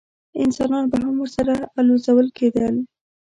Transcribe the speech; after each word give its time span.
انسانان 0.43 0.85
به 0.91 0.97
هم 1.05 1.15
ورسره 1.19 1.55
الوزول 1.79 2.27
کېدل. 2.37 2.75